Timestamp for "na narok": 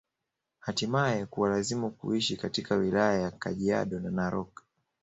3.99-4.63